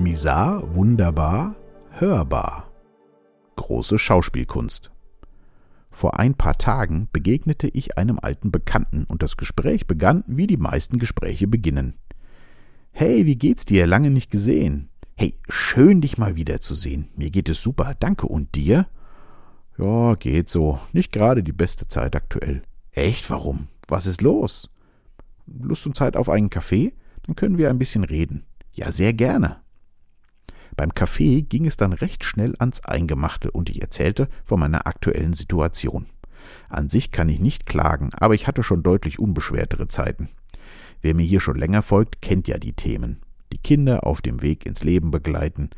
[0.00, 1.56] Misar, wunderbar,
[1.90, 2.72] hörbar.
[3.56, 4.90] Große Schauspielkunst.
[5.90, 10.56] Vor ein paar Tagen begegnete ich einem alten Bekannten und das Gespräch begann, wie die
[10.56, 11.98] meisten Gespräche beginnen.
[12.92, 13.86] Hey, wie geht's dir?
[13.86, 14.88] Lange nicht gesehen.
[15.16, 17.10] Hey, schön dich mal wiederzusehen.
[17.14, 18.26] Mir geht es super, danke.
[18.26, 18.86] Und dir?
[19.76, 20.80] Ja, geht so.
[20.94, 22.62] Nicht gerade die beste Zeit aktuell.
[22.92, 23.28] Echt?
[23.28, 23.68] Warum?
[23.86, 24.70] Was ist los?
[25.46, 26.94] Lust und Zeit auf einen Kaffee?
[27.26, 28.46] Dann können wir ein bisschen reden.
[28.72, 29.60] Ja, sehr gerne.
[30.76, 35.32] Beim Kaffee ging es dann recht schnell ans Eingemachte und ich erzählte von meiner aktuellen
[35.32, 36.06] Situation.
[36.68, 40.28] An sich kann ich nicht klagen, aber ich hatte schon deutlich unbeschwertere Zeiten.
[41.02, 43.20] Wer mir hier schon länger folgt, kennt ja die Themen.
[43.52, 45.70] Die Kinder auf dem Weg ins Leben begleiten,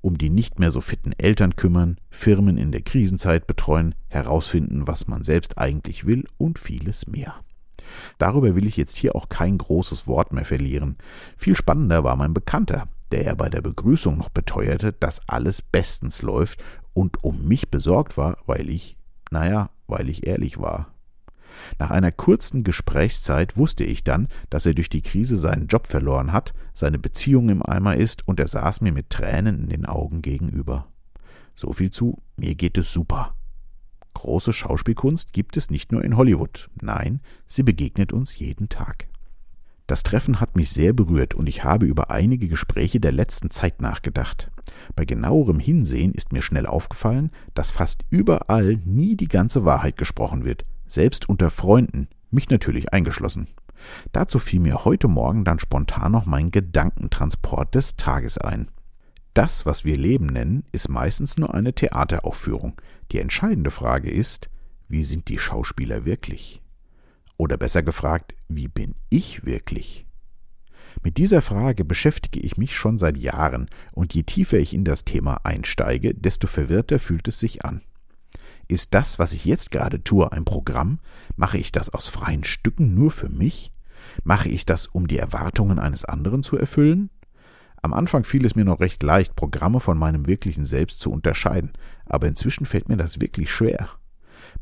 [0.00, 5.08] um die nicht mehr so fitten Eltern kümmern, Firmen in der Krisenzeit betreuen, herausfinden, was
[5.08, 7.34] man selbst eigentlich will und vieles mehr.
[8.18, 10.96] Darüber will ich jetzt hier auch kein großes Wort mehr verlieren.
[11.36, 16.22] Viel spannender war mein Bekannter, der ja bei der Begrüßung noch beteuerte, dass alles bestens
[16.22, 18.96] läuft und um mich besorgt war, weil ich,
[19.30, 20.94] naja, weil ich ehrlich war.
[21.78, 26.32] Nach einer kurzen Gesprächszeit wusste ich dann, dass er durch die Krise seinen Job verloren
[26.32, 30.22] hat, seine Beziehung im Eimer ist und er saß mir mit Tränen in den Augen
[30.22, 30.86] gegenüber.
[31.54, 33.34] So viel zu, mir geht es super.
[34.14, 39.07] Große Schauspielkunst gibt es nicht nur in Hollywood, nein, sie begegnet uns jeden Tag.
[39.88, 43.80] Das Treffen hat mich sehr berührt und ich habe über einige Gespräche der letzten Zeit
[43.80, 44.50] nachgedacht.
[44.94, 50.44] Bei genauerem Hinsehen ist mir schnell aufgefallen, dass fast überall nie die ganze Wahrheit gesprochen
[50.44, 53.48] wird, selbst unter Freunden, mich natürlich eingeschlossen.
[54.12, 58.70] Dazu fiel mir heute Morgen dann spontan noch mein Gedankentransport des Tages ein.
[59.32, 62.74] Das, was wir Leben nennen, ist meistens nur eine Theateraufführung.
[63.10, 64.50] Die entscheidende Frage ist,
[64.86, 66.60] wie sind die Schauspieler wirklich?
[67.38, 70.06] Oder besser gefragt, wie bin ich wirklich?
[71.02, 75.04] Mit dieser Frage beschäftige ich mich schon seit Jahren, und je tiefer ich in das
[75.04, 77.80] Thema einsteige, desto verwirrter fühlt es sich an.
[78.66, 80.98] Ist das, was ich jetzt gerade tue, ein Programm?
[81.36, 83.72] Mache ich das aus freien Stücken nur für mich?
[84.24, 87.08] Mache ich das, um die Erwartungen eines anderen zu erfüllen?
[87.80, 91.70] Am Anfang fiel es mir noch recht leicht, Programme von meinem wirklichen Selbst zu unterscheiden,
[92.04, 93.88] aber inzwischen fällt mir das wirklich schwer.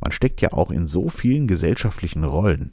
[0.00, 2.70] Man steckt ja auch in so vielen gesellschaftlichen Rollen.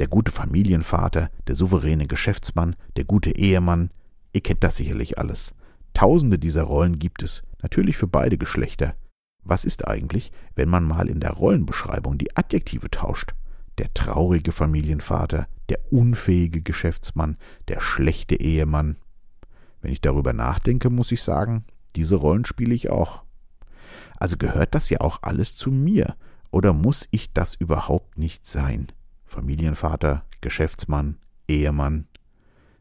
[0.00, 3.90] Der gute Familienvater, der souveräne Geschäftsmann, der gute Ehemann.
[4.32, 5.54] Ihr kennt das sicherlich alles.
[5.94, 8.94] Tausende dieser Rollen gibt es, natürlich für beide Geschlechter.
[9.42, 13.34] Was ist eigentlich, wenn man mal in der Rollenbeschreibung die Adjektive tauscht?
[13.78, 17.36] Der traurige Familienvater, der unfähige Geschäftsmann,
[17.68, 18.96] der schlechte Ehemann.
[19.80, 21.64] Wenn ich darüber nachdenke, muss ich sagen,
[21.96, 23.22] diese Rollen spiele ich auch.
[24.18, 26.16] Also gehört das ja auch alles zu mir,
[26.50, 28.88] oder muss ich das überhaupt nicht sein?
[29.26, 32.06] Familienvater, Geschäftsmann, Ehemann.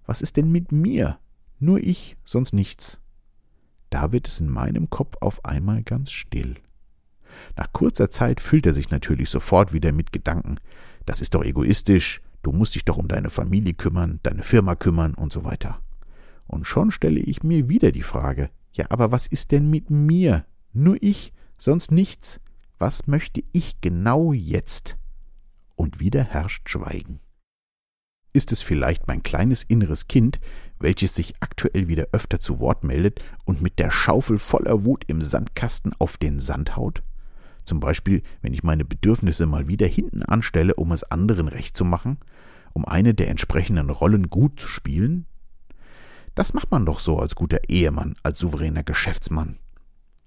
[0.06, 1.20] Was ist denn mit mir?
[1.60, 3.00] Nur ich, sonst nichts.
[3.90, 6.56] Da wird es in meinem Kopf auf einmal ganz still.
[7.56, 10.60] Nach kurzer Zeit füllt er sich natürlich sofort wieder mit Gedanken.
[11.06, 15.14] Das ist doch egoistisch, du musst dich doch um deine Familie kümmern, deine Firma kümmern
[15.14, 15.82] und so weiter.
[16.48, 20.46] Und schon stelle ich mir wieder die Frage, ja, aber was ist denn mit mir?
[20.74, 22.40] Nur ich, sonst nichts.
[22.80, 24.98] Was möchte ich genau jetzt?
[25.76, 27.20] Und wieder herrscht Schweigen.
[28.34, 30.40] Ist es vielleicht mein kleines inneres Kind,
[30.80, 35.24] welches sich aktuell wieder öfter zu Wort meldet und mit der Schaufel voller Wut im
[35.24, 37.02] Sandkasten auf den Sand haut?
[37.66, 41.84] Zum Beispiel, wenn ich meine Bedürfnisse mal wieder hinten anstelle, um es anderen recht zu
[41.84, 42.20] machen,
[42.74, 45.26] um eine der entsprechenden Rollen gut zu spielen?
[46.36, 49.58] Das macht man doch so als guter Ehemann, als souveräner Geschäftsmann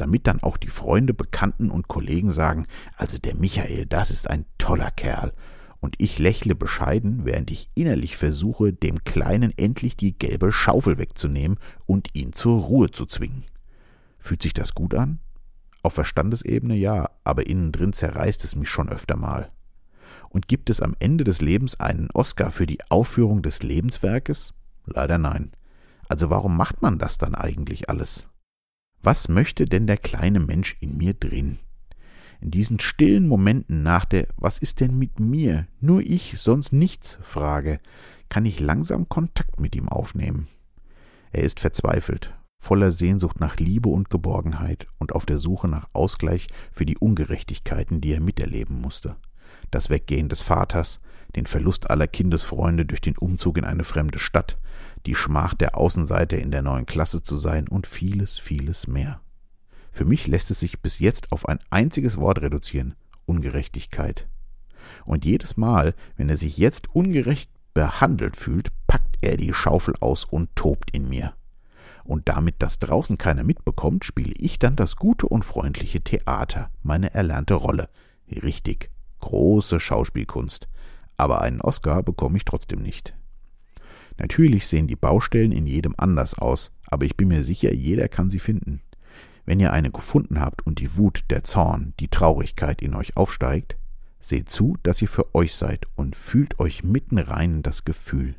[0.00, 2.66] damit dann auch die Freunde, Bekannten und Kollegen sagen,
[2.96, 5.32] also der Michael, das ist ein toller Kerl.
[5.80, 11.58] Und ich lächle bescheiden, während ich innerlich versuche, dem Kleinen endlich die gelbe Schaufel wegzunehmen
[11.86, 13.44] und ihn zur Ruhe zu zwingen.
[14.18, 15.20] Fühlt sich das gut an?
[15.82, 19.50] Auf Verstandesebene ja, aber innen drin zerreißt es mich schon öfter mal.
[20.28, 24.52] Und gibt es am Ende des Lebens einen Oscar für die Aufführung des Lebenswerkes?
[24.84, 25.52] Leider nein.
[26.08, 28.28] Also warum macht man das dann eigentlich alles?
[29.02, 31.58] Was möchte denn der kleine Mensch in mir drin?
[32.42, 35.66] In diesen stillen Momenten nach der Was ist denn mit mir?
[35.80, 37.80] Nur ich, sonst nichts Frage,
[38.28, 40.48] kann ich langsam Kontakt mit ihm aufnehmen.
[41.32, 46.48] Er ist verzweifelt, voller Sehnsucht nach Liebe und Geborgenheit und auf der Suche nach Ausgleich
[46.72, 49.16] für die Ungerechtigkeiten, die er miterleben musste.
[49.70, 51.00] Das Weggehen des Vaters,
[51.36, 54.58] den Verlust aller Kindesfreunde durch den Umzug in eine fremde Stadt,
[55.06, 59.20] die Schmach der Außenseiter in der neuen Klasse zu sein und vieles, vieles mehr.
[59.92, 62.94] Für mich lässt es sich bis jetzt auf ein einziges Wort reduzieren
[63.26, 64.28] Ungerechtigkeit.
[65.04, 70.24] Und jedes Mal, wenn er sich jetzt ungerecht behandelt fühlt, packt er die Schaufel aus
[70.24, 71.34] und tobt in mir.
[72.02, 77.14] Und damit das draußen keiner mitbekommt, spiele ich dann das gute und freundliche Theater, meine
[77.14, 77.88] erlernte Rolle.
[78.28, 78.90] Richtig,
[79.20, 80.68] große Schauspielkunst.
[81.16, 83.14] Aber einen Oscar bekomme ich trotzdem nicht.
[84.18, 88.28] Natürlich sehen die Baustellen in jedem anders aus, aber ich bin mir sicher, jeder kann
[88.28, 88.82] sie finden.
[89.46, 93.76] Wenn ihr eine gefunden habt und die Wut, der Zorn, die Traurigkeit in euch aufsteigt,
[94.20, 98.36] seht zu, dass ihr für euch seid und fühlt euch mitten rein in das Gefühl.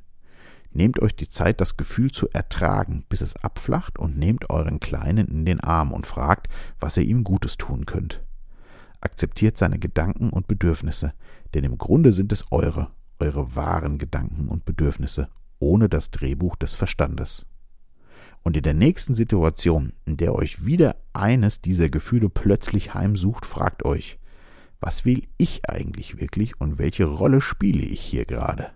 [0.73, 5.27] Nehmt euch die Zeit, das Gefühl zu ertragen, bis es abflacht und nehmt euren Kleinen
[5.27, 6.47] in den Arm und fragt,
[6.79, 8.21] was ihr ihm Gutes tun könnt.
[9.01, 11.13] Akzeptiert seine Gedanken und Bedürfnisse,
[11.53, 15.27] denn im Grunde sind es eure, eure wahren Gedanken und Bedürfnisse,
[15.59, 17.45] ohne das Drehbuch des Verstandes.
[18.43, 23.83] Und in der nächsten Situation, in der euch wieder eines dieser Gefühle plötzlich heimsucht, fragt
[23.83, 24.19] euch,
[24.79, 28.71] was will ich eigentlich wirklich und welche Rolle spiele ich hier gerade?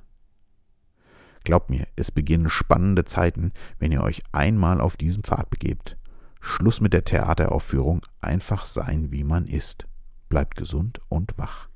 [1.44, 5.98] Glaubt mir, es beginnen spannende Zeiten, wenn ihr euch einmal auf diesem Pfad begebt.
[6.42, 9.88] Schluss mit der Theateraufführung, einfach sein, wie man ist.
[10.30, 11.70] Bleibt gesund und wach.